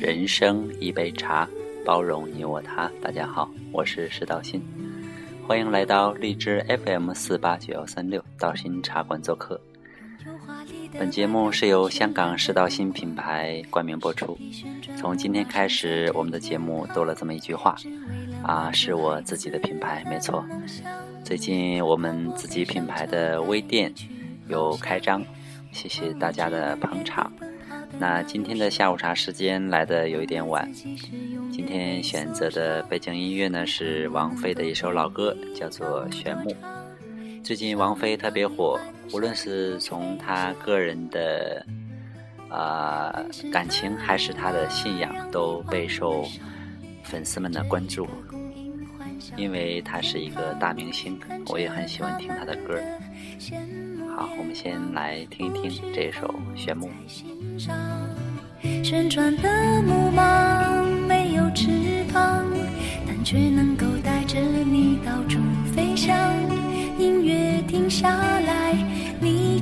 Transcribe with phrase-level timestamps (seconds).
[0.00, 1.46] 人生一杯茶，
[1.84, 2.90] 包容你我他。
[3.02, 4.62] 大家好，我是石道新，
[5.46, 9.60] 欢迎来到荔枝 FM 四八九幺三六道新茶馆做客。
[10.92, 14.38] 本节目是由香港世道新品牌冠名播出。
[14.96, 17.76] 从今天开始，我们的节目多了这么一句话，
[18.42, 20.44] 啊，是我自己的品牌，没错。
[21.24, 23.92] 最近我们自己品牌的微店
[24.48, 25.24] 有开张，
[25.72, 27.30] 谢谢大家的捧场。
[27.98, 30.72] 那今天的下午茶时间来的有一点晚，
[31.52, 36.50] 今天选择的背景音乐呢是王菲的一首老歌，叫做《玄木》。
[37.42, 38.78] 最近王菲特别火，
[39.12, 41.64] 无论是从他个人的
[42.48, 46.24] 啊感情，还是他的信仰，都备受
[47.02, 48.06] 粉丝们的关注。
[49.36, 52.80] 因为他是一个大明星，我也很喜欢听他的歌。
[54.16, 56.90] 好，我们先来听一听这首《玄木》。
[58.84, 61.68] 旋转的木马没有翅
[62.12, 62.44] 膀，
[63.06, 65.38] 但却能够带着你到处
[65.74, 66.37] 飞翔。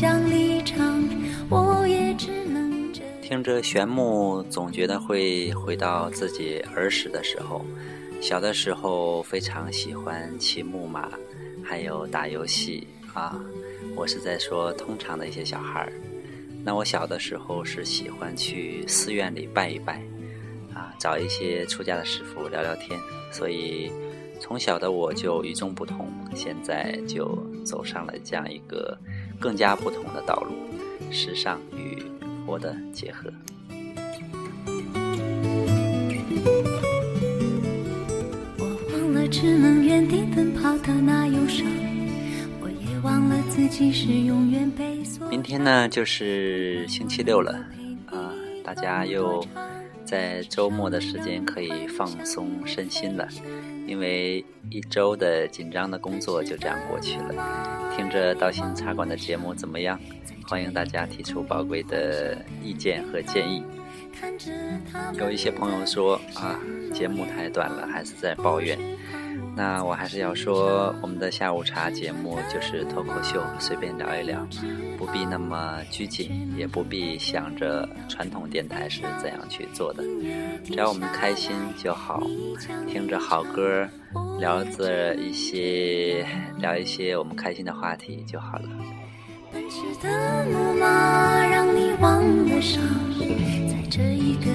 [0.00, 1.06] 你将离场，
[1.50, 3.02] 我也只能这。
[3.20, 7.62] 听着玄木，总觉得会回到自己儿时的时候。
[8.18, 11.10] 小的时候非常喜欢骑木马，
[11.62, 13.38] 还有打游戏啊。
[13.94, 15.92] 我是在说通常的一些小孩儿。
[16.64, 20.02] 那我小的时候是喜欢去寺院里拜一拜，
[20.72, 22.98] 啊，找一些出家的师傅聊聊天。
[23.30, 23.92] 所以。
[24.40, 28.98] 从小的我就与众不同，现在就走上了这样一个
[29.38, 30.54] 更加不同的道路，
[31.12, 32.02] 时尚与
[32.46, 33.30] 我的结合。
[38.58, 41.66] 我忘了只能原地奔跑的那忧伤，
[42.60, 45.28] 我也忘了自己是永远被锁。
[45.28, 47.52] 明天呢就是星期六了，
[48.06, 48.32] 啊，
[48.64, 49.44] 大家又
[50.10, 53.28] 在周末的时间可以放松身心了。
[53.86, 59.98] 因为一周的紧张的工作就这样过去了，听着道心茶馆的节目怎么样？
[60.48, 63.62] 欢迎大家提出宝贵的意见和建议。
[65.14, 66.58] 有一些朋友说啊，
[66.92, 68.76] 节目太短了，还是在抱怨。
[69.56, 74.46] 那我还是要说，我们的下午茶节目就是脱口秀，随便聊一聊，
[74.96, 80.02] 不必那么拘谨，也不必想着传统电台是怎样去做的，
[80.64, 82.22] 只要我们开心就好，
[82.88, 83.86] 听着好歌，
[84.38, 86.26] 聊着一些
[86.58, 88.68] 聊一些我们开心的话题就好了。
[90.02, 92.82] 的木马让你忘了伤，
[93.68, 94.46] 在这一个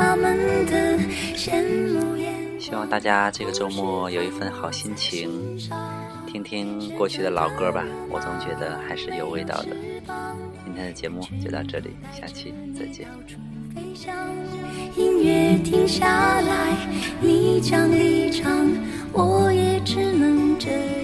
[0.00, 0.98] 他们的
[1.36, 1.62] 羡
[1.92, 5.30] 慕眼希望大家这个周末有一份好心情，
[6.26, 9.76] 听听过去的老歌吧，我总觉得还是有味道的。
[10.64, 13.06] 今天的节目就到这里，下期再见。
[14.96, 16.74] 音乐停下来，
[17.20, 18.70] 你将离场，
[19.12, 20.99] 我也只能这。